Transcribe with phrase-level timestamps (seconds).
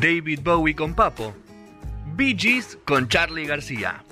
[0.00, 1.34] David Bowie con Papo.
[2.16, 4.02] Bee Gees con Charlie García.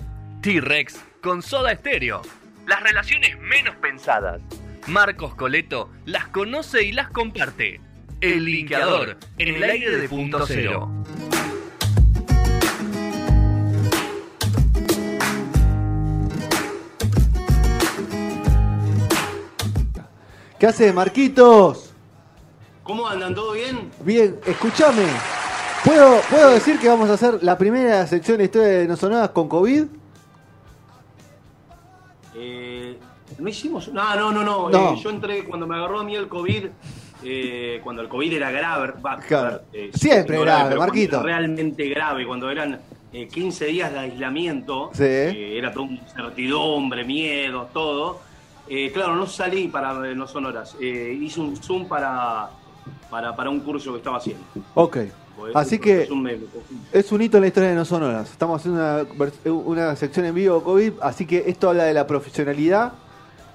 [0.43, 2.21] T-Rex con Soda Stereo.
[2.66, 4.43] Las relaciones menos pensadas.
[4.87, 7.80] Marcos Coleto las conoce y las comparte.
[8.20, 10.91] El linkeador en el aire de punto cero.
[20.61, 21.95] ¿Qué hace, Marquitos?
[22.83, 23.34] ¿Cómo andan?
[23.34, 23.91] ¿Todo bien?
[24.05, 25.38] Bien, escúchame.
[25.84, 29.30] ¿Puedo, ¿Puedo decir que vamos a hacer la primera sección de historia de No Sonadas
[29.30, 29.84] con COVID?
[32.34, 32.98] Eh,
[33.38, 33.88] ¿No hicimos?
[33.92, 34.69] No, no, no, no.
[34.69, 34.92] No.
[34.92, 36.66] Eh, yo entré cuando me agarró a mí el COVID,
[37.24, 38.95] eh, cuando el COVID era grave.
[39.27, 39.50] Claro.
[39.50, 41.22] ver, eh, Siempre no grave, cuando Marquito.
[41.22, 42.80] Realmente grave, cuando eran
[43.12, 45.05] eh, 15 días de aislamiento, Sí.
[45.05, 48.20] eh, era todo incertidumbre, miedo, todo.
[48.69, 50.77] Eh, claro, no salí para eh, No Sonoras.
[50.80, 52.50] Eh, hice un Zoom para,
[53.10, 54.44] para, para un curso que estaba haciendo.
[54.75, 54.98] Ok.
[55.39, 56.44] Porque Así un- que es un meme.
[56.92, 58.28] es un hito en la historia de No Sonoras.
[58.31, 59.06] Estamos haciendo
[59.64, 62.94] una, sección en vivo COVID, así que esto habla de la profesionalidad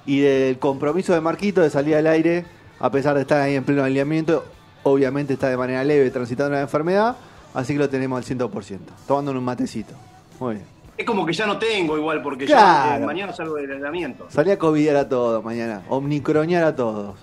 [0.06, 2.46] y del compromiso de Marquito de salir al aire,
[2.80, 4.44] a pesar de estar ahí en pleno alineamiento.
[4.82, 7.16] Obviamente está de manera leve transitando la enfermedad,
[7.52, 9.92] así que lo tenemos al 100%, tomándonos un matecito.
[10.40, 10.66] Muy bien.
[10.96, 12.90] Es como que ya no tengo igual, porque Claro.
[12.92, 14.26] ya eh, mañana salgo del aislamiento.
[14.30, 17.16] Salí a covidear a todos mañana, omnicroñar a todos.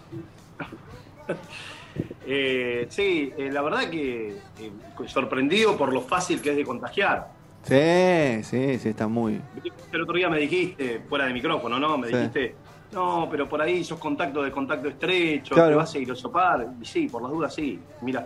[2.34, 4.72] Eh, sí, eh, la verdad que eh,
[5.08, 7.28] sorprendido por lo fácil que es de contagiar.
[7.64, 9.42] Sí, sí, sí, está muy...
[9.92, 11.98] El otro día me dijiste, fuera de micrófono, ¿no?
[11.98, 12.16] Me Sí.
[12.16, 12.56] dijiste,
[12.94, 15.72] no, pero por ahí sos contacto de contacto estrecho, Claro.
[15.72, 16.68] te vas a ir a sopar.
[16.82, 17.78] Y sí, por las dudas sí.
[18.00, 18.26] Mira.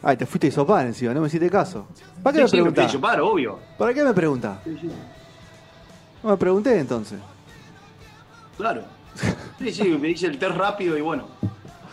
[0.00, 1.88] Ay, te fuiste a hisopar encima, no me hiciste caso.
[2.22, 3.58] ¿Para qué Sí, me sí, hisopar, obvio.
[3.76, 4.14] ¿Para qué me
[4.80, 4.90] sí.
[6.22, 7.18] No me pregunté entonces.
[8.56, 8.82] Claro.
[9.58, 11.26] Sí, sí, me dice el test rápido y bueno.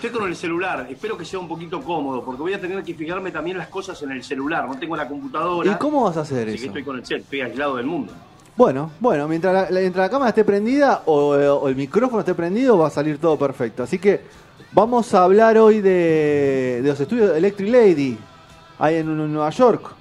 [0.02, 2.96] Estoy con el celular, espero que sea un poquito cómodo, porque voy a tener que
[2.96, 4.68] fijarme también las cosas en el celular.
[4.68, 5.72] No tengo la computadora.
[5.72, 6.66] ¿Y cómo vas a hacer Así que eso?
[6.70, 8.12] estoy con el cel, estoy aislado del mundo.
[8.58, 12.34] Bueno, bueno, mientras la, la- mientras la cámara esté prendida o, o el micrófono esté
[12.34, 13.84] prendido, va a salir todo perfecto.
[13.84, 14.22] Así que
[14.72, 18.18] vamos a hablar hoy de, de los estudios de Electric Lady,
[18.80, 19.94] ahí en, en Nueva York.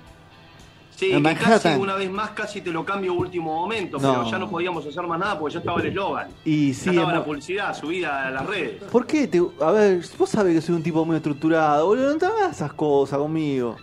[1.01, 4.13] Sí, En que casi una vez más casi te lo cambio último momento, No.
[4.19, 6.29] pero ya no podíamos hacer más nada porque ya estaba el eslogan.
[6.45, 8.83] Y Ya sí, estaba la publicidad subida a las redes.
[8.85, 9.27] ¿por qué?
[9.27, 12.51] Te, a ver, vos sabés que soy un tipo muy estructurado, boludo, no te hagas
[12.57, 13.77] esas cosas conmigo.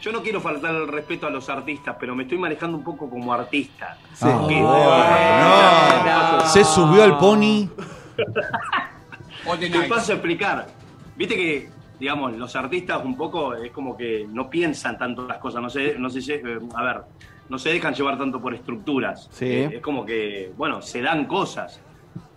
[0.00, 3.10] Yo no quiero faltar el respeto a los artistas, pero me estoy manejando un poco
[3.10, 3.98] como artista.
[4.14, 4.28] Sí.
[4.48, 6.40] Que- no.
[6.46, 7.68] Se subió al pony.
[9.58, 10.66] Te paso a explicar.
[11.16, 15.60] Viste que, digamos, los artistas un poco es como que no piensan tanto las cosas,
[15.62, 16.96] no se, no se, eh, a ver,
[17.48, 19.28] no se dejan llevar tanto por estructuras.
[19.32, 19.46] Sí.
[19.46, 21.80] Eh, es como que, bueno, se dan cosas.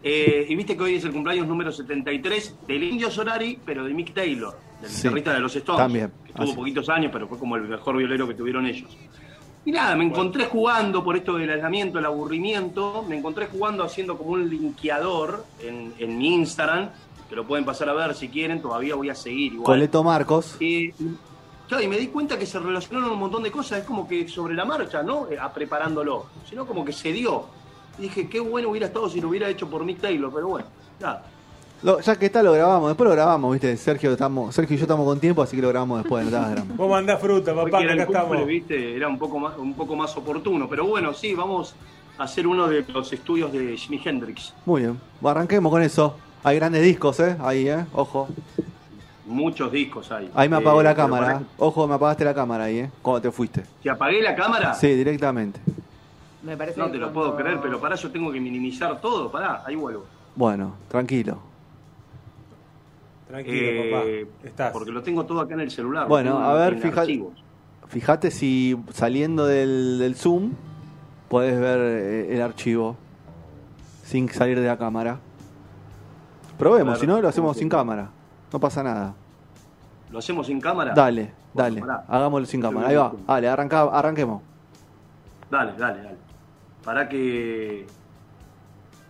[0.03, 3.93] Eh, y viste que hoy es el cumpleaños número 73 del Indio Solari, pero de
[3.93, 5.03] Mick Taylor, del Sí.
[5.03, 5.79] guitarrista de los Stones.
[5.81, 6.53] También, Que tuvo así.
[6.55, 8.97] poquitos años, pero fue como el mejor violero que tuvieron ellos.
[9.63, 14.17] Y nada, me encontré jugando por esto del aislamiento, el aburrimiento, me encontré jugando haciendo
[14.17, 16.89] como un linkeador en, en mi Instagram,
[17.31, 19.63] que lo pueden pasar a ver si quieren, todavía voy a seguir igual.
[19.65, 20.57] Coleto Marcos.
[20.59, 20.93] Eh,
[21.65, 24.27] claro, y me di cuenta que se relacionaron un montón de cosas, es como que
[24.27, 25.27] sobre la marcha, ¿no?
[25.31, 27.45] Eh, a preparándolo, sino como que se dio.
[27.97, 30.67] Y dije, qué bueno hubiera estado si lo hubiera hecho por Mick Taylor, pero bueno,
[30.99, 31.23] nada.
[31.83, 32.89] Lo- ya que está, lo grabamos.
[32.89, 33.77] Después lo grabamos, ¿viste?
[33.77, 36.29] Sergio, estamos, Sergio y yo estamos con tiempo, así que lo grabamos después.
[36.29, 36.65] No.
[36.75, 38.45] Vos mandás fruta, papá, que acá cumple, estamos.
[38.45, 40.67] viste, era un poco más, un poco más oportuno.
[40.67, 41.75] Pero bueno, sí, vamos
[42.17, 44.53] a hacer uno de los estudios de Jimi Hendrix.
[44.65, 44.99] Muy bien.
[45.23, 46.17] Arranquemos con eso.
[46.43, 47.35] Hay grandes discos, ¿eh?
[47.39, 47.85] Ahí, ¿eh?
[47.93, 48.27] Ojo.
[49.25, 50.29] Muchos discos hay.
[50.35, 51.25] Ahí me apagó Eh, la cámara.
[51.25, 52.91] para- Ojo, me apagaste la cámara ahí, ¿eh?
[53.01, 53.63] Cuando te fuiste.
[53.81, 54.73] ¿Te apagué la cámara?
[54.73, 55.59] Sí, directamente.
[56.43, 59.31] Me parece No te lo cuando- puedo creer, pero para yo tengo que minimizar todo.
[59.31, 60.05] Pará, ahí vuelvo.
[60.35, 61.37] Bueno, tranquilo.
[63.27, 64.47] Tranquilo, Eh, papá.
[64.47, 64.71] Estás.
[64.73, 66.07] Porque lo tengo todo acá en el celular.
[66.07, 67.33] Bueno, a ver, archivos.
[67.87, 70.53] Fíjate si saliendo del, del Zoom
[71.29, 72.95] podés ver eh, el archivo
[74.03, 75.19] sin salir de la cámara.
[76.61, 78.11] Probemos, si no lo hacemos sin cámara.
[78.53, 79.15] No pasa nada.
[80.11, 80.93] ¿Lo hacemos sin cámara?
[80.93, 81.81] Dale, dale.
[81.81, 82.05] pará.
[82.07, 82.87] Hagámoslo sin cámara.
[82.87, 83.11] Ahí va.
[83.25, 84.43] Dale, arranca, arranquemos.
[85.49, 86.17] Dale, dale, dale.
[86.83, 87.87] Para que.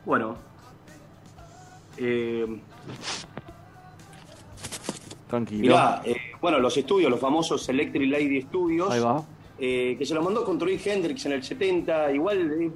[0.06, 0.36] Bueno.
[1.98, 2.48] Eh,
[5.28, 5.62] Tranquilo.
[5.62, 8.90] mirá, eh, bueno, los estudios, los famosos Electric Lady Studios.
[8.92, 9.22] Ahí va.
[9.60, 12.14] eh, que se lo mandó a construir Hendrix en el 70.
[12.14, 12.72] Igual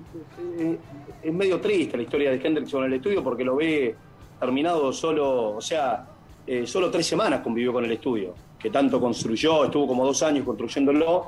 [1.23, 3.95] es medio triste la historia de Hendrix con el estudio porque lo ve
[4.39, 6.05] terminado solo, o sea,
[6.47, 10.45] eh, solo tres semanas convivió con el estudio, que tanto construyó, estuvo como dos años
[10.45, 11.27] construyéndolo,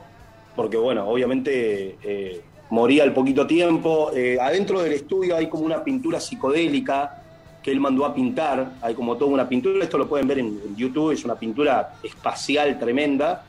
[0.55, 4.11] porque bueno, obviamente eh, moría al poquito tiempo.
[4.13, 7.23] Eh, adentro del estudio hay como una pintura psicodélica
[7.61, 10.59] que él mandó a pintar, hay como toda una pintura, esto lo pueden ver en,
[10.65, 13.43] en YouTube, es una pintura espacial tremenda.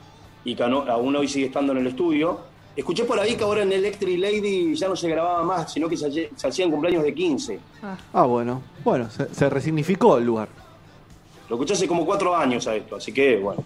[0.45, 2.48] y que aún hoy sigue estando en el estudio.
[2.79, 5.97] Escuché por ahí que ahora en Electric Lady ya no se grababa más, sino que
[5.97, 7.59] se, hacían cumpleaños de 15.
[8.13, 10.49] Ah, bueno, bueno, se, resignificó el lugar.
[11.49, 13.65] Lo escuché hace como cuatro años a esto, así que bueno.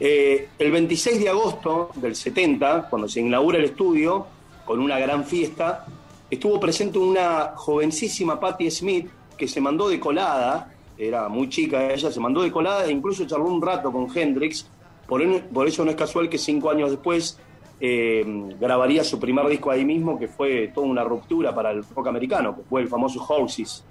[0.00, 4.26] Eh, el 26 de agosto del 70, cuando se inaugura el estudio,
[4.64, 5.86] con una gran fiesta,
[6.28, 10.68] estuvo presente una jovencísima Patti Smith que se mandó de colada,
[10.98, 14.66] era muy chica ella, se mandó de colada e incluso charló un rato con Hendrix,
[15.06, 17.38] por, por eso no es casual que cinco años después
[17.84, 18.24] eh,
[18.60, 22.54] grabaría su primer disco ahí mismo, que fue toda una ruptura para el rock americano,
[22.54, 23.84] que fue el famoso Horses,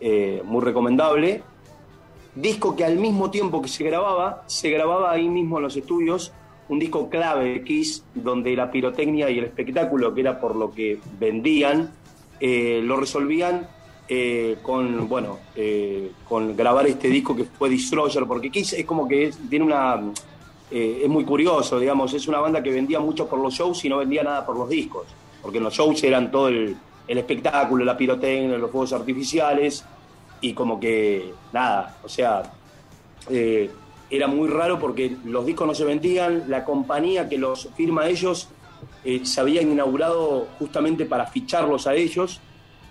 [0.00, 1.44] eh, muy recomendable.
[2.34, 6.32] Disco que al mismo tiempo que se grababa, se grababa ahí mismo en los estudios,
[6.68, 10.72] un disco clave de Kiss, donde la pirotecnia y el espectáculo, que era por lo
[10.72, 11.92] que vendían,
[12.40, 13.68] eh, lo resolvían
[14.62, 15.38] con, bueno,
[16.28, 20.00] con grabar este disco que fue Destroyer, porque Kiss es como que tiene una
[20.70, 23.88] eh, es muy curioso, digamos, es una banda que vendía mucho por los shows y
[23.88, 25.06] no vendía nada por los discos,
[25.40, 26.76] porque en los shows eran todo el,
[27.06, 29.84] espectáculo, la pirotecnia, los fuegos artificiales,
[30.40, 32.42] y como que nada, o sea,
[33.30, 33.70] eh,
[34.10, 38.48] era muy raro porque los discos no se vendían, la compañía que los firma ellos
[39.04, 42.40] eh, se había inaugurado justamente para ficharlos a ellos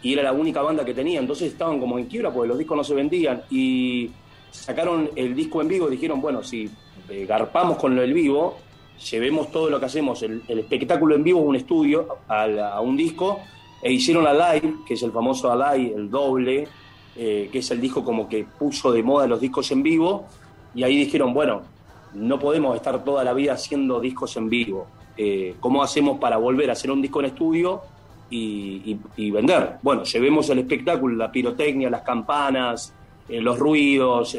[0.02, 2.78] y era la única banda que tenía, entonces estaban como en quiebra porque los discos
[2.78, 4.12] no se vendían y
[4.52, 6.70] sacaron el disco en vivo y dijeron, bueno, si
[7.10, 8.58] eh, garpamos con lo del vivo,
[9.12, 13.40] llevemos todo lo que hacemos, el, espectáculo en vivo, un estudio, a, un disco,
[13.82, 16.68] e hicieron la live, que es el famoso Alive, el doble,
[17.16, 20.26] eh, que es el disco como que puso de moda los discos en vivo,
[20.74, 21.62] y ahí dijeron, bueno,
[22.14, 24.88] no podemos estar toda la vida haciendo discos en vivo.
[25.18, 27.82] Eh, ¿Cómo hacemos para volver a hacer un disco en estudio
[28.30, 28.98] y,
[29.32, 29.78] vender?
[29.82, 32.94] Bueno, llevemos el espectáculo, la pirotecnia, las campanas,
[33.30, 34.38] los ruidos,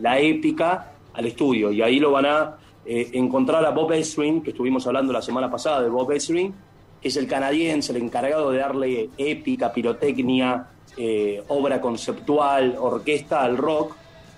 [0.00, 1.72] la épica, al estudio.
[1.72, 2.56] Y ahí lo van a
[2.86, 6.54] eh, encontrar a Bob Ezrin, que estuvimos hablando la semana pasada de Bob Ezrin,
[7.02, 13.56] que es el canadiense, el encargado de darle épica, pirotecnia, eh, obra conceptual, orquesta al
[13.56, 13.94] rock,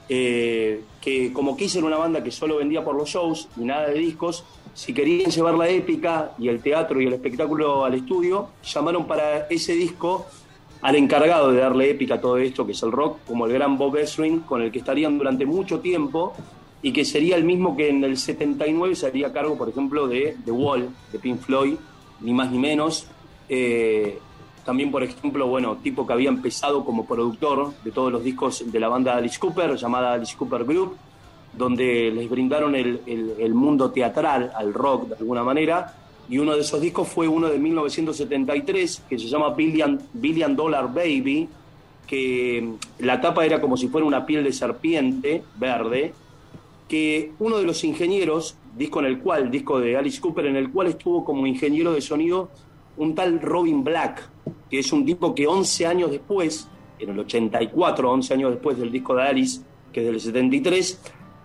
[0.09, 3.89] eh, que como quise era una banda que solo vendía por los shows y nada
[3.89, 8.49] de discos, si querían llevar la épica y el teatro y el espectáculo al estudio,
[8.65, 10.27] llamaron para ese disco
[10.81, 13.77] al encargado de darle épica a todo esto, que es el rock, como el gran
[13.77, 16.35] Bob Ezrin, con el que estarían durante mucho tiempo
[16.83, 20.37] y que sería el mismo que en el 79 se haría cargo, por ejemplo, de
[20.45, 21.75] The Wall, de Pink Floyd,
[22.21, 23.07] ni más ni menos.
[23.49, 24.19] Eh,
[24.65, 28.81] también, por ejemplo, bueno, tipo que había empezado como productor de todos los discos de
[28.81, 30.97] la banda Alice Cooper, llamada Alice Cooper Group,
[31.53, 35.95] donde les brindaron el, el, mundo teatral al rock de alguna manera.
[36.29, 40.93] Y uno de esos discos fue uno de 1973, que se llama Billion, Billion Dollar
[40.93, 41.49] Baby,
[42.07, 46.15] que la tapa era como si fuera una piel de serpiente verde,
[46.91, 50.73] que uno de los ingenieros, disco en el cual, disco de Alice Cooper, en el
[50.73, 52.51] cual estuvo como ingeniero de sonido
[52.97, 54.29] un tal Robin Black,
[54.69, 58.91] que es un tipo que 11 años después, en el 84, 11 años después del
[58.91, 59.61] disco de Alice,
[59.93, 61.01] que es del 73,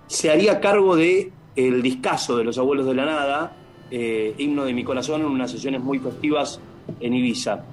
[0.07, 3.55] se haría cargo de el discazo de Los Abuelos de la Nada,
[3.91, 6.59] eh, Himno de mi Corazón, en unas sesiones muy festivas
[6.99, 7.63] en Ibiza.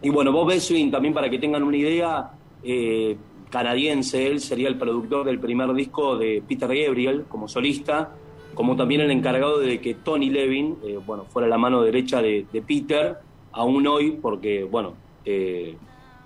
[0.00, 2.30] Y bueno, Bob Eswin, también para que tengan una idea,
[2.62, 3.16] eh,
[3.54, 8.10] canadiense, él sería el productor del primer disco de Peter Gabriel como solista,
[8.52, 12.44] como también el encargado de que Tony Levin, eh, bueno, fuera la mano derecha de,
[12.66, 13.16] Peter,
[13.52, 14.94] aún hoy, porque, bueno,
[15.24, 15.76] eh,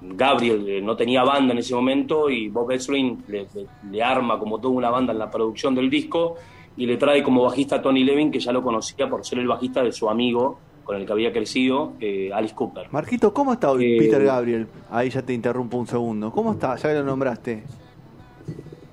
[0.00, 4.72] Gabriel eh, no tenía banda en ese momento y Bob Ezrin le, arma como toda
[4.72, 6.36] una banda en la producción del disco
[6.78, 9.48] y le trae como bajista a Tony Levin, que ya lo conocía por ser el
[9.48, 12.86] bajista de su amigo con el que había crecido, eh, Alice Cooper.
[12.90, 14.66] Marquito, ¿cómo está hoy eh, Peter Gabriel?
[14.90, 16.32] Ahí ya te interrumpo un segundo.
[16.32, 16.76] ¿Cómo está?
[16.76, 17.62] Ya que lo nombraste.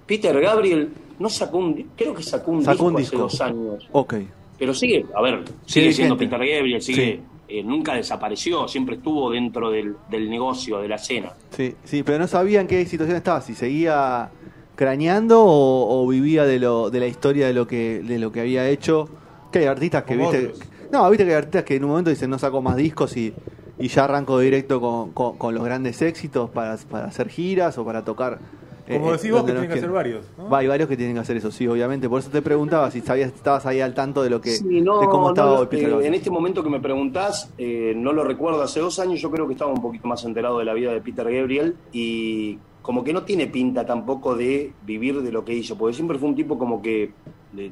[0.06, 3.88] Peter Gabriel no sacó un, creo que sacó un, disco, hace dos años.
[3.94, 4.16] Ok.
[4.60, 9.72] Pero sigue, a ver, sigue siendo Peter Gabriel, sigue, eh, nunca desapareció, siempre estuvo dentro
[9.72, 11.32] del, negocio, de la escena.
[11.52, 14.32] Sí, sí, pero no sabía en qué situación estaba, si seguía
[14.76, 18.68] craneando o, vivía de lo de la historia de lo que de lo que había
[18.68, 19.08] hecho.
[19.50, 20.52] Que hay artistas que viste
[20.92, 23.34] no, viste que hay artistas que en un momento dicen no saco más discos y,
[23.78, 24.80] ya arranco directo
[25.14, 28.40] con, los grandes éxitos para, hacer giras o para tocar.
[28.88, 30.26] Como eh, decís vos, que tienen que hacer varios.
[30.52, 32.08] Va, hay varios que tienen que hacer eso, sí, obviamente.
[32.08, 35.30] Por eso te preguntaba si sabías, estabas ahí al tanto de lo que de cómo
[35.30, 38.62] estaba hoy En este momento que me preguntás, eh, no lo recuerdo.
[38.62, 41.02] Hace dos años yo creo que estaba un poquito más enterado de la vida de
[41.02, 45.76] Peter Gabriel y como que no tiene pinta tampoco de vivir de lo que hizo,
[45.76, 47.14] porque siempre fue un tipo como que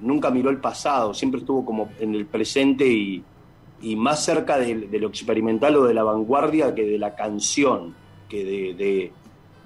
[0.02, 3.24] nunca miró el pasado, siempre estuvo como en el presente y,
[3.96, 7.94] más cerca de, lo experimental o de la vanguardia que de la canción,
[8.28, 9.12] que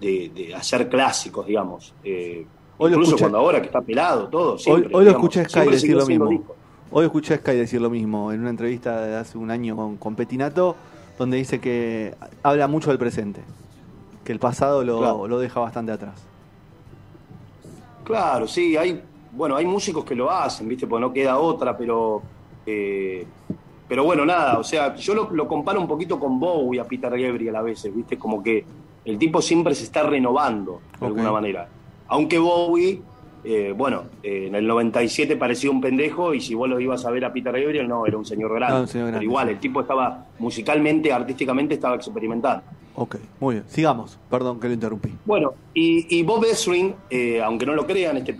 [0.01, 1.93] de, hacer clásicos, digamos.
[2.03, 2.45] Eh,
[2.77, 4.57] incluso cuando ahora que está pelado, todo.
[4.67, 6.43] hoy, lo escuché Sky decir lo mismo.
[6.91, 9.95] Hoy escuché a Sky decir lo mismo en una entrevista de hace un año con,
[9.95, 10.75] con Petinato,
[11.17, 13.43] donde dice que habla mucho del presente,
[14.27, 15.25] que el pasado lo, Claro.
[15.25, 16.21] lo deja bastante atrás.
[18.03, 20.85] Claro, sí, hay, bueno, hay músicos que lo hacen, ¿viste?
[20.85, 22.21] Porque no queda otra, pero,
[22.65, 23.25] eh,
[23.87, 27.09] pero bueno, nada, o sea, yo lo, lo comparo un poquito con Bowie a Peter
[27.09, 28.17] Gabriel a veces, ¿viste?
[28.17, 28.65] Como que
[29.05, 31.69] el tipo siempre se está renovando, de alguna manera.
[32.09, 33.01] Aunque Bowie,
[33.45, 37.11] eh, bueno, eh, en el 97 parecía un pendejo y si vos lo ibas a
[37.11, 38.81] ver a Peter Gabriel, no, era un señor grande.
[38.81, 42.63] Un señor grande, pero igual, el tipo estaba musicalmente, artísticamente, estaba experimentando.
[42.99, 43.65] Ok, muy bien.
[43.67, 44.17] Sigamos.
[44.27, 45.11] Perdón que lo interrumpí.
[45.23, 48.35] Bueno, y, Bob Ezrin, eh, aunque no lo crean, este,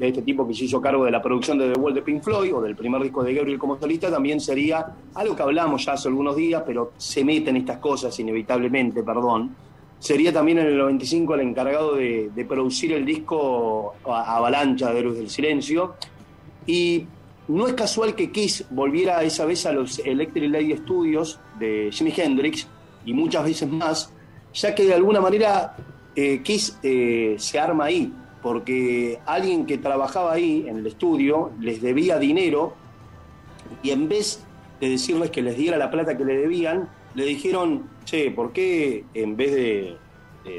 [0.00, 2.54] este tipo que se hizo cargo de la producción de The Wall de Pink Floyd
[2.54, 6.08] o del primer disco de Gabriel como solista, también sería algo que hablamos ya hace
[6.08, 9.56] algunos días, pero se meten estas cosas inevitablemente, perdón.
[9.98, 15.16] Sería también en el 95 el encargado de, de producir el disco Avalancha de Héroes
[15.16, 15.94] del Silencio.
[16.66, 17.06] Y
[17.48, 22.12] no es casual que Kiss volviera esa vez a los Electric Lady Studios de Jimi
[22.14, 22.68] Hendrix
[23.04, 24.12] y muchas veces más,
[24.52, 25.76] ya que de alguna manera
[26.14, 31.80] eh, Kiss eh, se arma ahí, porque alguien que trabajaba ahí en el estudio les
[31.80, 32.74] debía dinero
[33.82, 34.44] y en vez
[34.80, 39.04] de decirles que les diera la plata que le debían, le dijeron, che, ¿por qué
[39.14, 39.96] en vez de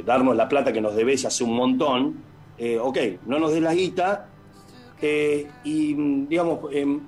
[0.05, 2.15] darnos la plata que nos debes hace un montón,
[2.57, 4.29] eh, ok, no nos des la guita,
[5.01, 7.01] eh, y mm, digamos, em,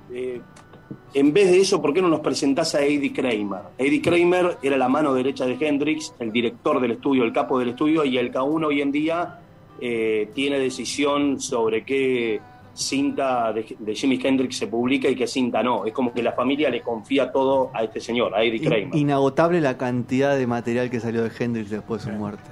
[1.13, 3.61] en vez de eso, ¿por qué no nos presentás a Eddie Kramer?
[3.77, 7.69] Eddie Kramer era la mano derecha de Hendrix, el director del estudio, el capo del
[7.69, 9.39] estudio, y el K1 hoy en día
[9.79, 12.39] eh, tiene decisión sobre qué
[12.73, 15.85] cinta de, de Jimi Hendrix se publica y qué cinta no.
[15.85, 18.95] Es como que la familia le confía todo a este señor, a Eddie Kramer.
[18.95, 22.43] inagotable la cantidad de material que salió de Hendrix después de su muerte.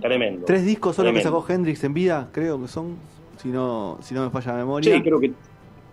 [0.00, 0.44] Tremendo.
[0.46, 1.40] Tres discos solo que Tremendo.
[1.40, 2.96] sacó Hendrix en vida, creo que son,
[3.36, 4.94] si no, si no me falla la memoria.
[4.94, 5.32] Sí, creo que.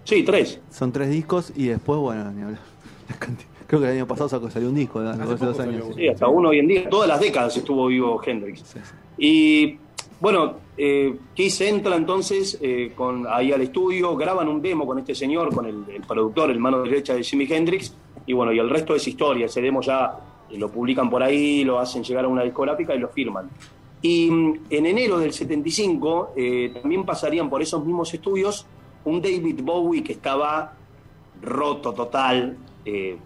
[0.05, 0.61] Sí, tres.
[0.71, 2.61] Son tres discos y después, bueno, ni hablar.
[3.67, 5.09] Creo que el año pasado sacó, salió un disco, ¿no?
[5.09, 5.87] Hace dos años.
[5.95, 6.89] Sí, hasta uno hoy en día.
[6.89, 8.59] Todas las décadas estuvo vivo Hendrix.
[8.59, 8.93] Sí, sí.
[9.17, 9.77] Y
[10.21, 15.15] bueno, eh, Kiss entra entonces eh, con, ahí al estudio, graban un demo con este
[15.15, 17.93] señor, con el, el productor, el mano derecha de Jimi Hendrix,
[18.27, 19.47] y bueno, y el resto es historia.
[19.47, 20.19] Ese demo ya
[20.49, 23.49] eh, lo publican por ahí, lo hacen llegar a una discográfica y lo firman.
[24.01, 28.65] Y mm, en enero del 75 eh, también pasarían por esos mismos estudios
[29.05, 30.73] un David Bowie que estaba
[31.41, 32.57] roto total.
[32.85, 33.17] eh,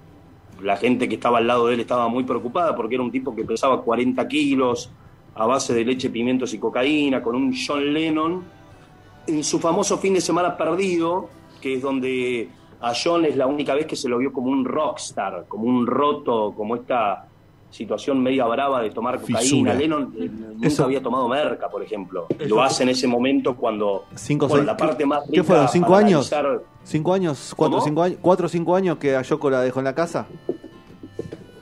[0.61, 3.33] la gente que estaba al lado de él estaba muy preocupada porque era un tipo
[3.33, 4.91] que pesaba 40 kilos
[5.35, 8.43] a base de leche, pimientos y cocaína, con un John Lennon
[9.27, 11.29] en su famoso fin de semana perdido,
[11.61, 12.49] que es donde
[12.81, 15.87] a John es la única vez que se lo vio como un rockstar, como un
[15.87, 17.28] roto, como esta
[17.71, 19.39] situación media brava de tomar cocaína.
[19.41, 19.73] Fisura.
[19.75, 22.25] Lennon eh, nunca Eso- había tomado merca, por ejemplo.
[22.37, 25.43] Eso- Lo hace en ese momento cuando Cinco, bueno, seis- la parte más ¿Qué rica
[25.43, 25.67] fueron?
[25.69, 26.31] ¿Cinco años?
[26.33, 27.53] analizar- ¿Cinco años?
[27.55, 28.17] ¿Cuatro, cinco años?
[28.21, 30.25] ¿Cuatro o cinco años que a Yoko la dejó en la casa?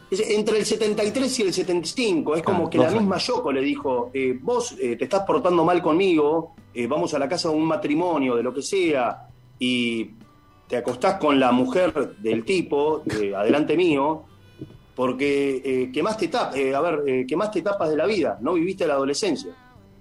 [0.10, 3.02] Entre el 73 y el 75, es como Claro, que la años.
[3.02, 7.20] misma Yoko le dijo, eh, vos eh, te estás portando mal conmigo, eh, vamos a
[7.20, 9.28] la casa de un matrimonio, de lo que sea,
[9.60, 10.12] y
[10.70, 14.24] te acostás con la mujer del tipo, de adelante mío,
[14.98, 18.96] porque eh, quemaste etapas, a ver, eh, quemaste etapas de la vida, no viviste la
[18.96, 19.52] adolescencia.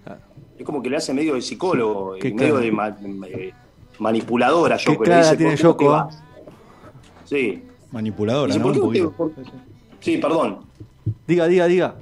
[0.02, 0.20] Claro.
[0.58, 2.64] Es como que le hace medio de psicólogo, Qué y medio claro.
[2.64, 2.96] de ma-
[3.28, 3.52] eh,
[3.98, 5.02] manipuladora Yoko.
[5.02, 6.22] le clara dice, tiene "¿Por qué Yoko, vas?".
[7.26, 7.62] Sí.
[7.92, 8.64] Manipuladora, Dice, ¿no?
[8.64, 9.32] "¿Por qué no te- por-
[10.00, 10.60] Sí, perdón.
[11.26, 11.94] Diga, diga, diga.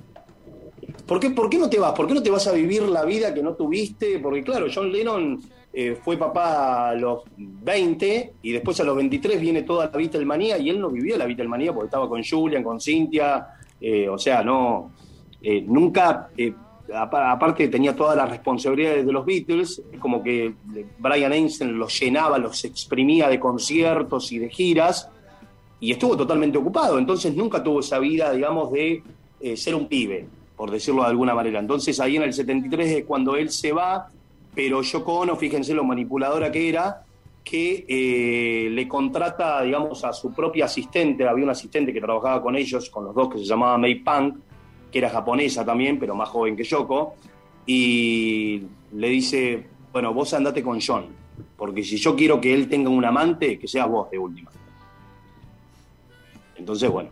[1.07, 1.93] ¿Por qué, ¿Por qué no te vas?
[1.95, 4.21] ¿Por qué no te vas a vivir la vida que no tuviste?
[4.21, 5.41] Porque claro, John Lennon
[5.77, 10.57] eh, fue papá a los 20 y después a los 23 viene toda la Beatlemanía
[10.59, 13.49] y él no vivió la Beatlemanía porque estaba con Julian, con Cynthia,
[13.81, 14.93] eh, o sea, no,
[15.43, 16.29] eh, nunca,
[16.95, 20.55] apa- aparte tenía todas las responsabilidades de los Beatles, es como que
[20.99, 25.09] Brian Einstein los llenaba, los exprimía de conciertos y de giras
[25.81, 29.03] y estuvo totalmente ocupado, entonces nunca tuvo esa vida, digamos, de
[29.57, 30.27] ser un pibe,
[30.57, 31.59] por decirlo de alguna manera.
[31.59, 34.09] Entonces ahí en el 73 es cuando él se va,
[34.55, 37.03] pero Yoko Ono, fíjense lo manipuladora que era,
[37.43, 42.57] que eh, le contrata, digamos, a su propia asistente, había un asistente que trabajaba con
[42.57, 44.37] ellos, con los dos, que se llamaba May Punk,
[44.91, 47.15] que era japonesa también, pero más joven que Yoko,
[47.67, 51.07] y le dice, bueno, vos andate con John,
[51.57, 54.51] porque si yo quiero que él tenga un amante, que seas vos de última.
[56.57, 57.11] Entonces, bueno,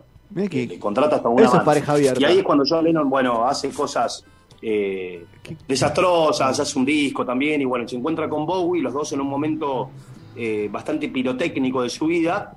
[0.49, 1.65] que- le contrata hasta una es amante.
[1.65, 2.21] pareja abierta.
[2.21, 4.25] Y ahí es cuando John Lennon, bueno, hace cosas
[4.63, 5.25] eh,
[5.67, 9.27] desastrosas, hace un disco también, y bueno, se encuentra con Bowie, los dos en un
[9.27, 9.89] momento
[10.35, 12.55] eh, bastante pirotécnico de su vida,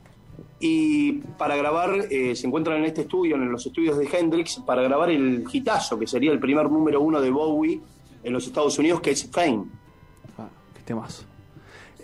[0.60, 4.82] y para grabar, eh, se encuentran en este estudio, en los estudios de Hendrix, para
[4.82, 7.80] grabar el hitazo, que sería el primer número uno de Bowie
[8.22, 9.64] en los Estados Unidos, que es Fame.
[10.38, 11.24] Ah, qué temazo.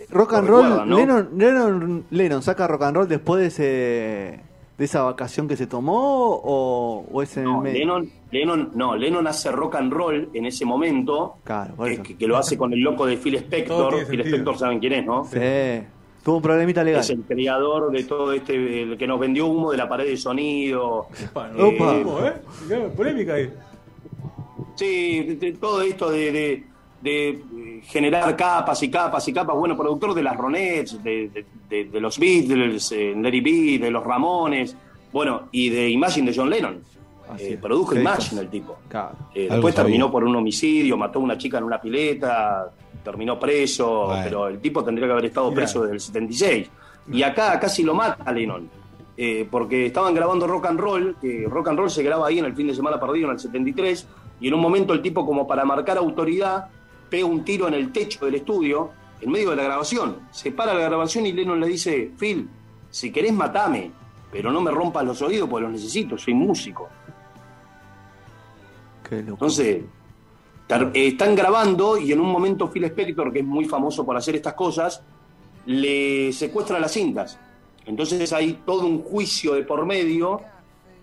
[0.09, 0.89] Rock and roll.
[0.89, 4.39] Lennon, Lennon, Lennon saca rock and roll después de ese
[4.77, 7.79] de esa vacación que se tomó o, o es en el medio.
[7.79, 12.03] Lennon, Lennon, no, Lennon hace rock and roll en ese momento, Claro, por que, eso.
[12.03, 14.05] que- que lo hace con el loco de Phil Spector.
[14.07, 14.21] Phil.
[14.21, 15.23] Spector saben quién es, ¿no?
[15.25, 15.39] Sí.
[16.23, 17.01] Tuvo un problemita legal.
[17.01, 20.15] Es el creador de todo este, el que nos vendió humo de la pared de
[20.17, 21.07] sonido.
[21.31, 22.03] Opa, no, Opa.
[22.03, 22.33] ¿cómo, eh?
[22.67, 23.49] Qué Polémica ahí.
[24.75, 26.63] Sí, de- de todo esto de, de-
[27.01, 29.55] de generar capas y capas y capas.
[29.55, 33.91] Bueno, productor de las Ronettes, de, de- de- de los Beatles, eh, Larry B, de
[33.91, 34.75] los Ramones,
[35.11, 36.81] bueno, y de Imagine de John Lennon.
[37.37, 38.77] Eh, produjo Imagine el tipo.
[38.87, 39.15] Claro.
[39.33, 42.71] Eh, después terminó por un homicidio, mató a una chica en una pileta,
[43.03, 44.21] terminó preso, Bueno.
[44.23, 45.61] pero el tipo tendría que haber estado Mirá.
[45.61, 46.69] preso desde el 76.
[47.11, 48.69] Y acá casi lo mata Lennon,
[49.17, 52.45] eh, porque estaban grabando rock and roll, que rock and roll se graba ahí en
[52.45, 54.07] el fin de semana perdido en el 73,
[54.39, 56.67] y en un momento el tipo como para marcar autoridad
[57.09, 60.17] pega un tiro en el techo del estudio, en medio de la grabación.
[60.31, 62.49] Se para la grabación y Lennon le dice, Phil,
[62.89, 63.91] si querés matame,
[64.31, 66.89] pero no me rompas los oídos porque los necesito, soy músico.
[69.11, 69.83] Entonces,
[70.69, 74.35] eh, están grabando y en un momento Phil Spector, que es muy famoso por hacer
[74.35, 75.03] estas cosas,
[75.65, 77.39] le secuestra las cintas.
[77.85, 80.41] Entonces hay todo un juicio de por medio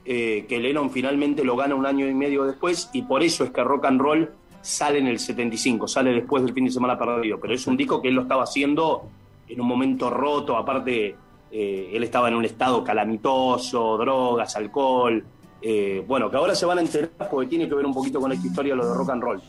[0.04, 3.50] eh, que Lennon finalmente lo gana un año y medio después y por eso es
[3.50, 4.30] que Rock and Roll
[4.62, 7.38] sale en el 75, sale después del fin de semana perdido.
[7.38, 9.04] Pero es un disco que él lo estaba haciendo
[9.48, 11.14] en un momento roto, aparte
[11.50, 15.24] eh, él estaba en un estado calamitoso, drogas, alcohol.
[15.62, 18.32] Eh, bueno, que ahora se van a enterar porque tiene que ver un poquito con
[18.32, 19.40] esta historia lo de rock and roll.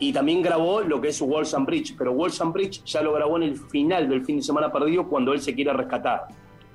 [0.00, 3.12] Y también grabó lo que es Walls and Bridge, pero Walls and Bridge ya lo
[3.12, 6.28] grabó en el final del fin de semana perdido cuando él se quiere rescatar.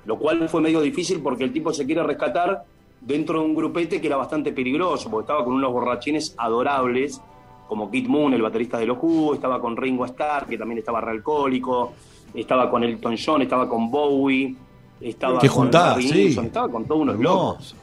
[0.04, 2.64] Lo cual fue medio difícil porque el tipo se quiere rescatar
[3.00, 7.20] dentro de un grupete que era bastante peligroso, porque estaba con unos borrachines adorables,
[7.66, 11.00] como Kid Moon, el baterista de los Who, estaba con Ringo Starr, que también estaba
[11.00, 11.94] realcohólico,
[12.34, 14.54] estaba con Elton John, estaba con Bowie,
[15.00, 16.36] estaba con juntada, sí.
[16.38, 17.74] Estaba con todos unos locos.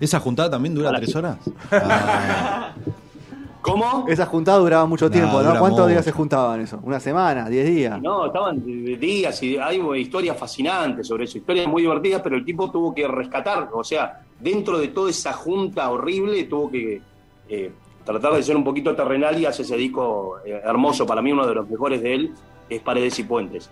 [0.00, 0.98] ¿Esa juntada también dura Hola.
[0.98, 1.38] tres horas?
[1.70, 2.72] Ah,
[3.64, 4.04] ¿Cómo?
[4.08, 5.58] Esa juntada duraba mucho tiempo, ¿no?
[5.58, 5.86] ¿Cuántos mucho.
[5.86, 6.78] días se juntaban eso?
[6.82, 7.48] ¿Una semana?
[7.48, 8.02] ¿Diez días?
[8.02, 12.70] No, estaban días y hay historias fascinantes sobre eso, historias muy divertidas, pero el tipo
[12.70, 17.00] tuvo que rescatar, o sea, dentro de toda esa junta horrible, tuvo que
[17.48, 17.72] eh,
[18.04, 21.46] tratar de ser un poquito terrenal y hace ese disco eh, hermoso, para mí uno
[21.46, 22.34] de los mejores de él
[22.68, 23.70] es Paredes y Puentes.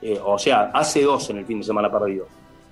[0.00, 2.26] Eh, o sea, hace dos en el fin de semana perdido.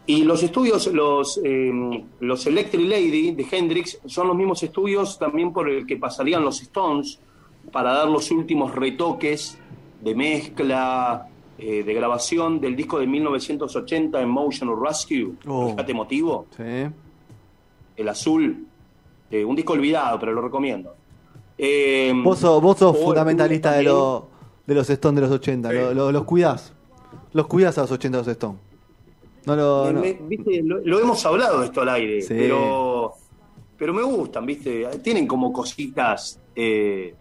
[0.07, 5.53] Y los estudios, los, eh, los Electric Lady de Hendrix, son los mismos estudios también
[5.53, 7.21] por el que pasarían los Stones
[7.71, 9.57] para dar los últimos retoques
[10.01, 15.67] de mezcla, eh, de grabación del disco de 1980 Emotional Rescue, Oh.
[15.67, 16.63] Rescate Emotivo, Sí.
[17.97, 18.67] el azul,
[19.31, 20.95] eh, un disco olvidado, pero lo recomiendo.
[21.57, 24.27] Eh, Vos sos, vos sos fundamentalista de, lo-
[24.67, 25.77] de los Stones de los 80, Sí.
[25.77, 26.73] lo- lo- los cuidás.
[27.33, 28.59] Los cuidás a los 80 de los Stones.
[29.47, 29.89] No lo.
[29.89, 30.01] Eh, no.
[30.01, 32.35] me- viste, lo, lo hemos hablado esto al aire, Sí.
[32.37, 33.13] pero,
[33.77, 34.87] pero me gustan, ¿viste?
[35.03, 36.39] Tienen como cositas.
[36.55, 37.15] eh,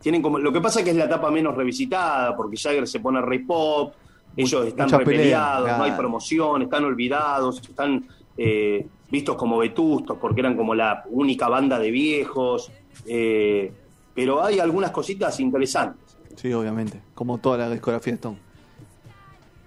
[0.00, 3.00] tienen como, lo que pasa es que es la etapa menos revisitada, porque Jagger se
[3.00, 3.94] pone rey pop,
[4.36, 10.16] ellos están mucha pelea, repeleados, no hay promoción, están olvidados, están eh, vistos como vetustos,
[10.20, 12.70] porque eran como la única banda de viejos.
[13.06, 13.72] eh,
[14.14, 16.16] pero hay algunas cositas interesantes.
[16.36, 17.00] Sí, obviamente.
[17.14, 18.38] Como toda la discografía de Stone.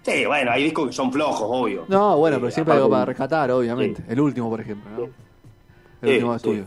[0.03, 1.85] Sí, bueno, hay discos que son flojos, obvio.
[1.87, 4.03] No, bueno, pero siempre hay algo para rescatar, obviamente.
[4.07, 5.09] El último, por ejemplo.
[6.01, 6.65] El último estudio.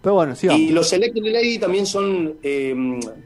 [0.00, 0.48] Pero bueno, sí.
[0.48, 2.74] Y los Electric Lady también son eh,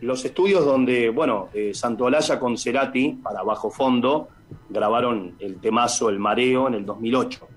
[0.02, 4.28] los estudios donde, bueno, eh, Santolaya con Cerati, para bajo fondo,
[4.68, 7.48] grabaron el temazo El Mareo en el 2008.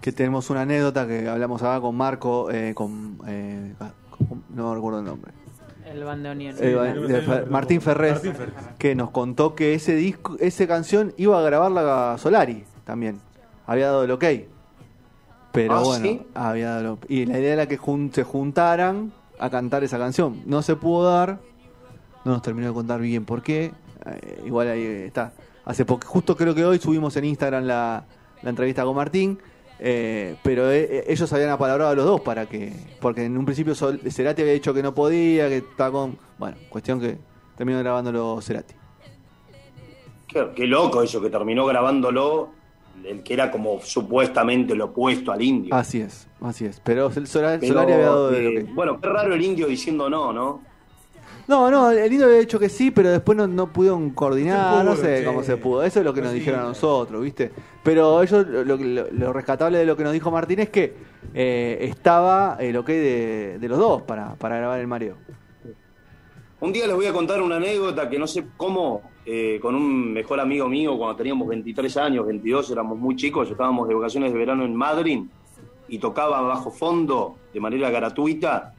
[0.00, 4.72] Que tenemos una anécdota que hablamos acá con Marco, eh, con, eh, ah, con- No
[4.74, 5.32] recuerdo el nombre.
[5.90, 6.56] El bandoneón.
[6.60, 6.74] Eh,
[7.26, 8.54] Fer- Martín Ferrés, Martín Ferrés.
[8.78, 13.20] que nos contó que ese disco, esa canción iba a grabarla a Solari también.
[13.66, 14.24] Había dado el ok.
[15.52, 16.22] Pero Ah, bueno, ¿sí?
[16.34, 20.42] había dado el- Y la idea era que jun- se juntaran a cantar esa canción.
[20.46, 21.38] No se pudo dar.
[22.24, 23.72] No nos terminó de contar bien por qué.
[24.06, 25.32] Eh, igual ahí está.
[25.64, 28.04] Hace poco, justo creo que hoy subimos en Instagram la,
[28.42, 29.38] la entrevista con Martín.
[29.80, 32.72] Eh, pero eh, ellos habían apalabrado a los dos para que.
[33.00, 36.18] Porque en un principio Sol- Cerati había dicho que no podía, que estaba con.
[36.38, 37.16] Bueno, cuestión que
[37.56, 38.74] terminó grabándolo Cerati.
[40.26, 42.50] Qué, qué loco eso, que terminó grabándolo
[43.04, 45.74] el que era como supuestamente lo opuesto al indio.
[45.74, 46.80] Así es, así es.
[46.84, 50.10] Pero el Solari, había dado de eh, lo que- Bueno, qué raro el indio diciendo
[50.10, 50.62] no, ¿no?
[51.48, 54.94] No, no, el indio había dicho que sí, pero después no, no pudieron coordinar, no
[54.94, 55.24] sé sí.
[55.24, 55.82] cómo se pudo.
[55.82, 56.40] Eso es lo que nos Sí.
[56.40, 57.50] dijeron a nosotros, ¿viste?
[57.82, 60.94] Pero ellos, lo, lo- lo rescatable de lo que nos dijo Martín es que
[61.32, 65.16] eh, estaba el ok de, de los dos para, para grabar el mareo.
[66.60, 70.12] Un día les voy a contar una anécdota que no sé cómo, eh, con un
[70.12, 74.38] mejor amigo mío, cuando teníamos 23 años, 22, éramos muy chicos, estábamos de vacaciones de
[74.38, 75.20] verano en Madrid
[75.88, 78.74] y tocaba bajo fondo de manera gratuita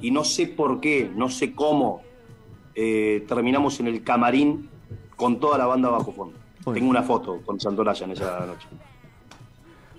[0.00, 2.02] y no sé por qué, no sé cómo,
[2.74, 4.68] eh, terminamos en el camarín
[5.16, 6.38] con toda la banda bajo fondo.
[6.66, 8.68] Muy Tengo una foto con Santolaya en esa noche.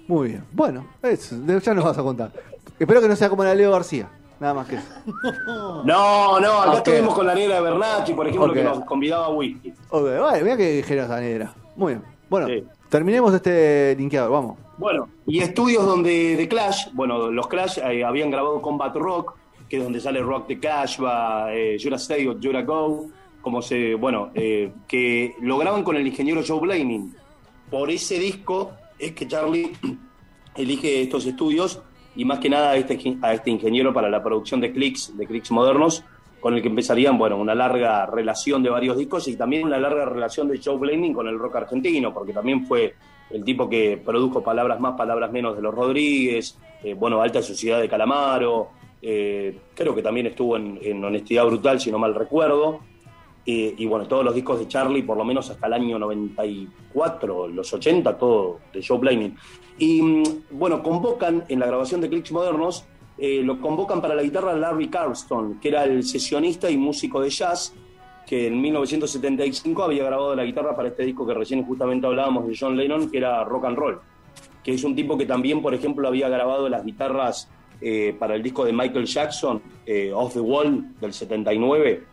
[0.07, 0.43] Muy bien.
[0.51, 2.31] Bueno, eso, ya nos vas a contar.
[2.79, 4.09] Espero que no sea como la Leo García.
[4.39, 4.87] Nada más que eso.
[5.83, 6.77] No, no, acá Ok.
[6.77, 9.73] estuvimos con la negra de Bernacchi, por ejemplo, que nos convidaba a whisky.
[9.89, 11.53] Ok, vale, mira que generosa negra.
[11.75, 12.03] Muy bien.
[12.29, 12.63] Bueno, Sí.
[12.89, 14.57] terminemos este linkeador, vamos.
[14.77, 19.33] Bueno, y estudios donde de Clash, bueno, los Clash eh, habían grabado Combat Rock,
[19.69, 23.07] que es donde sale Rock the Clash, va eh, Jura Stay o Jura Go,
[23.41, 27.15] como se, bueno, eh, que lo graban con el ingeniero Joe Blaming.
[27.69, 29.71] Por ese disco es que Charlie
[30.55, 31.81] elige estos estudios
[32.15, 35.27] y más que nada a este, a este ingeniero para la producción de clics, de
[35.27, 36.03] clics modernos,
[36.39, 40.05] con el que empezarían, bueno, una larga relación de varios discos y también una larga
[40.05, 42.95] relación de Joe Blaming con el rock argentino, porque también fue
[43.29, 47.79] el tipo que produjo palabras más, palabras menos de los Rodríguez, eh, bueno, Alta Sociedad
[47.79, 48.69] de Calamaro,
[49.01, 52.81] eh, creo que también estuvo en, Honestidad Brutal, si no mal recuerdo,
[53.45, 57.47] eh, y bueno, todos los discos de Charlie, por lo menos hasta el año 94,
[57.47, 59.35] los 80, todo de Joe Blaming.
[59.77, 62.85] Y mm, bueno, convocan en la grabación de Clicks Modernos,
[63.17, 67.29] eh, lo convocan para la guitarra Larry Carlston, que era el sesionista y músico de
[67.29, 67.73] jazz,
[68.27, 72.55] que en 1975 había grabado la guitarra para este disco que recién justamente hablábamos de
[72.57, 73.99] John Lennon, que era Rock and Roll,
[74.63, 77.49] que es un tipo que también, por ejemplo, había grabado las guitarras
[77.81, 82.03] eh, para el disco de Michael Jackson, eh, Off the Wall, del 79,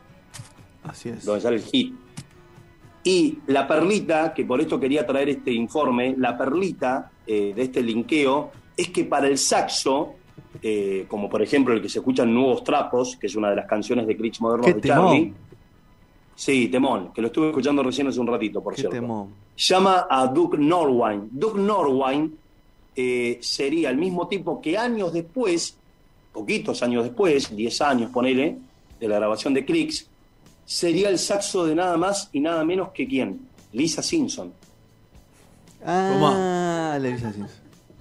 [0.84, 1.24] Así es.
[1.24, 1.94] donde sale el hit.
[3.04, 7.80] Y la perlita, que por esto quería traer este informe, la perlita eh, de este
[7.82, 10.14] linkeo es que para el saxo,
[10.60, 13.56] eh, como por ejemplo el que se escucha en Nuevos Trapos, que es una de
[13.56, 15.06] las canciones de Critch Modernos ¡Qué de temón!
[15.06, 15.34] Charlie.
[16.34, 19.30] Sí, temón, que lo estuve escuchando recién hace un ratito, por Qué cierto temón.
[19.56, 21.28] llama a Duke Norwine.
[21.30, 22.30] Duke Norwine
[22.96, 25.76] eh, sería el mismo tipo que años después,
[26.32, 28.56] poquitos años después, 10 años ponele,
[28.98, 30.08] de la grabación de Clicks,
[30.64, 33.40] sería el saxo de nada más y nada menos que quién?
[33.72, 34.52] Lisa Simpson.
[35.84, 37.56] Ah, la Lisa Simpson.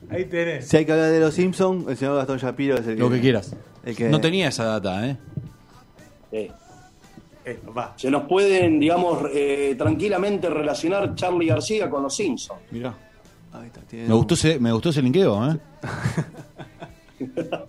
[0.10, 0.68] Ahí tenés.
[0.68, 3.20] Si hay que hablar de los Simpsons, el señor Gastón Shapiro es el Lo que
[3.20, 3.56] quieras.
[3.84, 5.18] el que- No tenía esa data, ¿eh?
[6.32, 6.52] Eh,
[7.44, 7.94] Eh, papá.
[7.98, 12.60] se nos pueden, digamos, eh, tranquilamente relacionar Charlie García con los Simpsons.
[12.72, 12.96] Mirá.
[13.60, 15.58] Ahí está, tiene Me un- gustó ese, me gustó ese linkeo, ¿eh?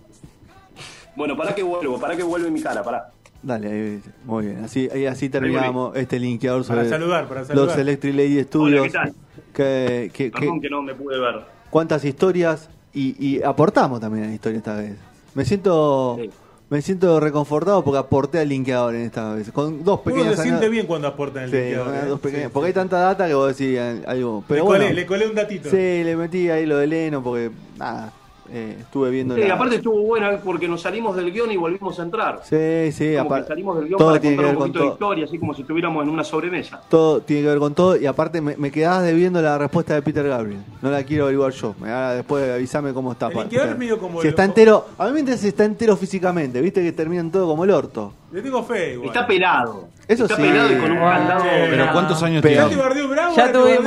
[1.15, 3.11] Bueno, para que vuelvo, para que vuelve mi cara, para.
[3.43, 4.65] Dale, ahí, muy bien.
[4.65, 7.69] Así, ahí así terminamos este linkeador Para sobre saludar, para saludar.
[7.69, 8.81] los Electric Lady Studios.
[8.81, 9.15] Hola, ¿qué tal?
[9.55, 11.41] Que- que- que- Perdón que no me pude ver.
[11.71, 14.97] cuántas historias y, y aportamos también a la historia esta vez.
[15.35, 16.31] Me siento Sí.
[16.69, 19.51] Me siento reconfortado porque aporté al linkeador en esta vez.
[19.53, 22.07] Con dos Uno pequeñas se siente bien cuando aportan el Sí, linkeador, ¿eh?
[22.09, 24.43] dos pequeñas- Sí, porque hay tanta data que vos decís algo.
[24.49, 25.71] Pero le, bueno, colé, le colé un datito.
[25.71, 28.13] sí, le metí ahí lo de Leno porque nada,
[28.51, 31.99] eh, estuve viendo Sí, la- aparte estuvo buena porque nos salimos del guion y volvimos
[31.99, 32.41] a entrar.
[32.45, 34.63] Sí, sí, como apar- que salimos del guion todo para tiene que contar ver un
[34.63, 34.93] con poquito de todo.
[34.95, 36.81] historia, así como si estuviéramos en una sobremesa.
[36.89, 40.03] Todo tiene que ver con todo y aparte me, me quedabas debiendo la respuesta de
[40.03, 40.61] Peter Gabriel.
[40.83, 41.75] No la quiero averiguar yo.
[41.81, 43.29] Me- ahora después avisame cómo está.
[43.29, 46.61] El medio como si el- está entero, a mí me interesa si está entero físicamente.
[46.61, 48.13] Viste que terminan todo como el orto.
[48.33, 49.09] Le tengo fe igual.
[49.09, 49.89] Está pelado.
[50.09, 50.43] Eso está sí.
[50.43, 51.09] pelado y con un Wow.
[51.09, 51.45] candado.
[51.45, 51.93] Pero.
[51.93, 52.57] ¿cuántos años tiene?
[52.57, 53.85] Ya tuvimos-.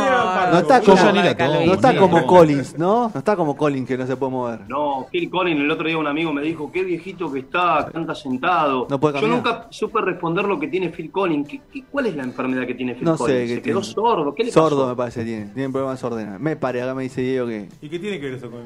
[0.52, 1.00] No está como-.
[2.12, 2.26] No está.
[2.28, 3.12] Collins, ¿no?
[3.14, 4.60] No está como Collins que no se puede mover.
[4.68, 8.14] No, Phil Collins, el otro día un amigo me dijo, qué viejito que está, canta
[8.16, 8.86] sentado.
[8.90, 11.48] No puede Yo nunca supe responder lo que tiene Phil Collins.
[11.48, 13.40] ¿Qué- qué- ¿Cuál es la enfermedad que tiene Phil No sé Collins?
[13.50, 13.94] qué ¿Se quedó tiene.
[13.96, 14.36] sordo?
[14.36, 14.88] ¿Qué le Sordo pasó?
[14.90, 15.46] me parece tiene.
[15.54, 16.40] Tiene problemas sordenas.
[16.40, 17.70] Me pare, acá me dice Diego que.
[17.82, 18.64] ¿Y qué tiene que ver eso con.?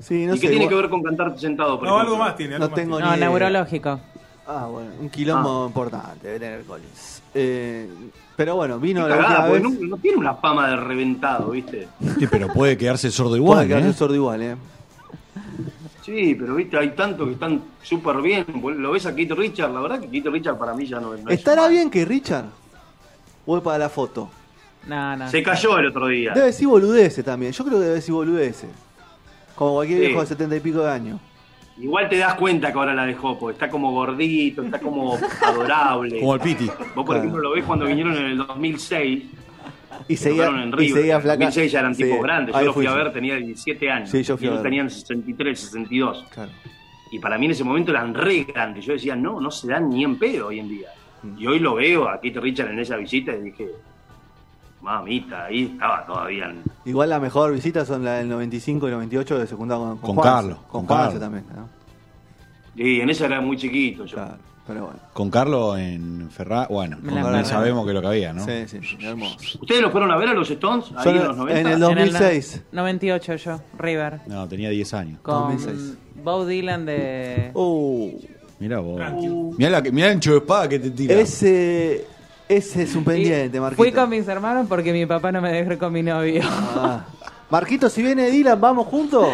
[0.00, 0.42] Sí, no ¿Y sé.
[0.42, 1.78] qué tiene igual- que ver con cantar sentado?
[1.78, 2.14] por No, ejemplo?
[2.14, 2.54] algo más tiene.
[2.56, 3.06] Algo No más tengo tiene.
[3.10, 3.28] No, ni idea.
[3.30, 4.00] neurológico.
[4.46, 7.22] Ah, bueno, un quilombo importante debe tener Collins.
[7.34, 7.88] Eh,
[8.36, 9.80] pero bueno, vino la cagada, última porque vez.
[9.82, 11.88] no, no tiene una fama de reventado, ¿viste?
[12.18, 13.92] Sí, pero puede quedarse sordo Puede igual, quedarse ¿eh?
[13.94, 14.56] sordo igual, ¿eh?
[16.04, 18.44] Sí, pero viste, hay tantos que están súper bien.
[18.76, 21.30] Lo ves a Keith Richard, la verdad que Keith Richard para mí ya no, no
[21.30, 21.38] es.
[21.38, 22.44] ¿Estará bien que Richard?
[23.46, 24.28] Voy para la foto.
[24.86, 25.30] No, no.
[25.30, 26.32] Se cayó el otro día.
[26.34, 27.52] Debe decir boludece también.
[27.52, 28.68] Yo creo que debe decir boludece.
[29.54, 30.06] Como cualquier Sí.
[30.08, 31.20] viejo de setenta y pico de años.
[31.78, 36.20] Igual te das cuenta que ahora la dejó, porque está como gordito, está como adorable.
[36.20, 36.66] Como el Piti.
[36.66, 37.18] Vos, por Claro.
[37.20, 39.24] ejemplo, lo ves cuando vinieron en el 2006.
[40.08, 40.94] Y seguía, en y River.
[40.98, 41.44] seguía En flaca.
[41.44, 42.52] 2006 ya eran Sí, tipos grandes.
[42.52, 44.10] Yo ahí lo fui fui a ver, tenía 17 años.
[44.10, 46.24] Sí, yo fui y a ellos tenían 63, 62.
[46.32, 46.50] Claro.
[47.10, 48.84] Y para mí en ese momento eran re grandes.
[48.84, 50.88] Yo decía, no, no se dan ni en pedo hoy en día.
[51.22, 51.38] Mm.
[51.38, 53.68] Y hoy lo veo a Keith Richard en esa visita y dije,
[54.84, 56.44] mamita, ahí estaba todavía.
[56.50, 60.16] en- Igual la mejor visita son la del 95 y 98 que se juntaban con.
[60.16, 61.20] Carlos, Con con Juanse Carlos.
[61.20, 61.44] también.
[61.56, 61.68] ¿no?
[62.76, 64.16] Y en esa era muy chiquito yo.
[64.16, 64.36] Claro.
[64.66, 64.98] Pero bueno.
[65.12, 66.72] Con Carlos en Ferrari.
[66.72, 68.44] Bueno, En con Carlos sabemos que es lo que había, ¿no?
[68.46, 69.58] Sí, sí, hermoso.
[69.60, 71.60] ¿Ustedes lo fueron a ver a los Stones ahí Son en los 90?
[71.60, 72.62] en el En el 2006.
[72.72, 74.20] no- 98 yo, River.
[74.26, 75.20] No, tenía 10 años.
[75.20, 75.98] Con 2006.
[76.22, 77.50] Bob Dylan de...
[77.52, 78.10] Uh,
[78.58, 78.98] Mirá vos.
[79.12, 81.14] Uh, Mirá, la, mirá el ancho de espada que te tira.
[81.16, 82.06] ese,
[82.48, 83.82] ese es un pendiente, Marquito.
[83.82, 86.42] Fui con mis hermanos porque mi papá no me dejó ir con mi novio.
[86.44, 87.04] Ah.
[87.50, 89.28] Marquito, si viene Dylan, ¿vamos juntos?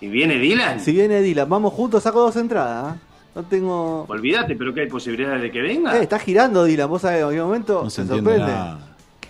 [0.00, 0.80] ¿Y viene Dylan?
[0.80, 2.02] Si viene Dylan, ¿vamos juntos?
[2.02, 2.94] Saco dos entradas.
[2.94, 2.96] ¿ah?
[3.34, 4.04] No tengo...
[4.08, 5.96] Olvídate, pero que hay posibilidades de que venga.
[5.98, 8.52] Eh, está girando Dylan, vos sabés, en qué momento No se entiende sorprende.
[8.52, 8.78] nada.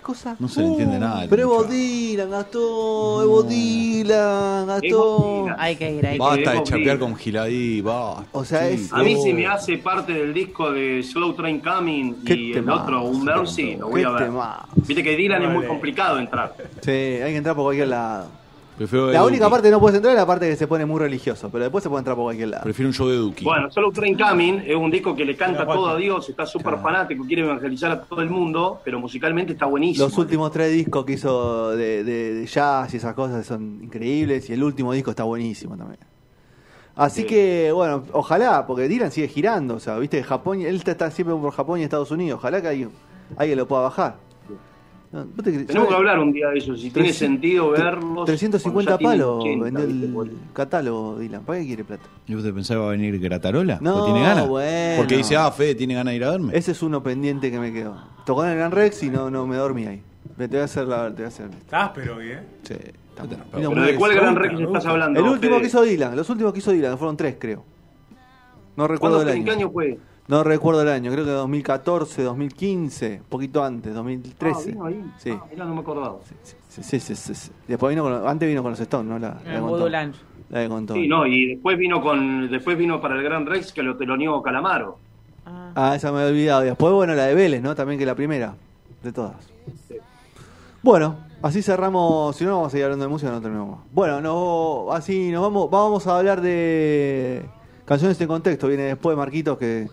[0.07, 0.37] ¿Qué cosa?
[0.39, 1.65] No se le entiende nada Pero Evo.
[1.65, 5.57] Dylan, Gastón, Evo Dylan, Gastón.
[5.59, 6.19] Hay que ir, hay que ir.
[6.21, 8.25] Basta de chapear con Giladí, basta.
[8.31, 8.93] O sea, es...
[8.93, 13.03] A mí si me hace parte del disco de Slow Train Coming y el otro,
[13.03, 14.31] Un Mercy, lo voy a ver.
[14.87, 16.55] Viste que Dylan es muy complicado entrar.
[16.83, 18.29] Sí, hay que entrar por cualquier lado.
[18.77, 19.51] Prefiero La única Duki.
[19.53, 21.83] parte que no puedes entrar es la parte que se pone muy religioso, pero después
[21.83, 22.63] se puede entrar por cualquier lado.
[22.65, 23.43] Prefiero un show de Duki.
[23.45, 26.77] Bueno, Slow Train Coming es un disco que le canta todo a Dios, está súper
[26.79, 30.05] fanático, quiere evangelizar a todo el mundo, pero musicalmente está buenísimo.
[30.05, 34.51] Los últimos tres discos que hizo de, de- de jazz y esas cosas son increíbles
[34.51, 36.01] y el último disco está buenísimo también.
[36.95, 37.27] Así Sí.
[37.27, 41.35] que, bueno, ojalá, porque Dylan sigue girando, o sea, viste, Japón, él está, está siempre
[41.37, 42.91] por Japón y Estados Unidos, ojalá que alguien,
[43.37, 44.17] alguien lo pueda bajar.
[45.11, 48.25] Tenemos que hablar un día de eso, si tiene 300 sentido verlos.
[48.27, 50.35] 350 cuando ya tienen palos 80, vendió ¿viste?
[50.35, 52.03] el catálogo Dylan, ¿para qué quiere plata?
[52.27, 53.79] ¿Y usted pensaba va a venir Gratarola?
[53.81, 54.49] No, ¿Porque tiene ganas?
[54.49, 54.97] bueno.
[54.99, 56.57] Porque dice, ah, Fede tiene ganas de ir a verme.
[56.57, 57.97] Ese es uno pendiente que me quedó.
[58.25, 60.03] Tocó en el Gran Rex y no, no me dormí ahí.
[60.37, 61.49] Te voy a hacer la te voy a hacer.
[61.51, 62.41] Está áspero hoy, ¿eh?
[62.65, 63.45] Sí, está Pero.
[63.53, 64.23] ¿Pero de cuál bien.
[64.23, 65.21] Gran Rex estás hablando?
[65.21, 65.61] El último Fede?
[65.63, 67.65] que hizo Dylan, los últimos que hizo Dylan, fueron tres, creo.
[68.77, 69.39] No recuerdo ¿Cuándo el fue?
[69.39, 69.61] ¿En qué año.
[69.67, 69.99] año fue?
[70.29, 74.59] No recuerdo el año, creo que 2014, 2015, poquito antes, 2013.
[74.59, 75.05] Ah, vino ahí.
[75.19, 75.31] Sí.
[75.31, 76.17] Ah, no me acordaba.
[76.43, 77.51] Sí, sí, sí, sí, sí.
[77.69, 79.19] Después vino con, antes vino con los Stones, ¿no?
[79.19, 79.89] La, la contó.
[79.89, 80.95] La contó.
[80.95, 84.43] Sí, no, y después vino con después vino para el Gran Rex que lo teloneó
[84.43, 84.99] Calamaro.
[85.45, 85.71] Ah.
[85.77, 86.65] Ah, esa me he olvidado.
[86.65, 87.75] Y después, bueno, la de Vélez, ¿no?
[87.75, 88.55] También que la primera.
[89.03, 89.37] De todas.
[90.83, 92.35] Bueno, así cerramos.
[92.35, 93.81] Si no, vamos a seguir hablando de música, no terminamos.
[93.93, 95.71] Bueno, no, así nos vamos.
[95.71, 97.45] Vamos a hablar de
[97.85, 98.67] canciones en contexto.
[98.67, 99.89] Viene después, Marquitos, que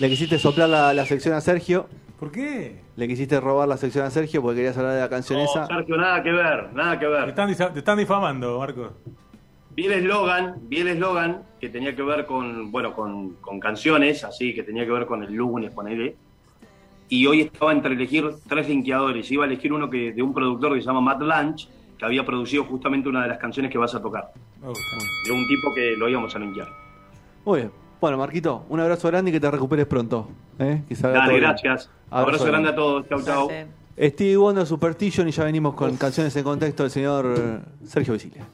[0.00, 1.86] le quisiste soplar la, la sección a Sergio.
[2.18, 2.80] ¿Por qué?
[2.96, 5.66] Le quisiste robar la sección a Sergio porque querías hablar de la canción No, esa.
[5.66, 7.28] Sergio, nada que ver, nada que Te ver.
[7.30, 8.92] están, te están difamando, Marco.
[9.74, 14.24] Vi el eslogan, vi el eslogan que tenía que ver con, bueno, con, con canciones,
[14.24, 16.16] así, que tenía que ver con el lunes, ponele.
[17.08, 19.30] Y hoy estaba entre elegir tres linkeadores.
[19.30, 22.24] Iba a elegir uno que de un productor que se llama Matt Lange, que había
[22.26, 24.30] producido justamente una de las canciones que vas a tocar.
[24.60, 26.68] De un tipo que lo íbamos a linkear.
[27.44, 27.72] Muy bien.
[28.00, 30.28] Bueno, Marquito, un abrazo grande y que te recuperes pronto.
[30.58, 30.82] ¿eh?
[30.88, 31.90] Que Dale, gracias.
[32.10, 33.08] Abrazo Abrazo grande a todos.
[33.08, 33.50] Chau, chau.
[33.98, 38.46] Stevie Wonder, Superstition y ya venimos con canciones en contexto del señor Sergio Visilia.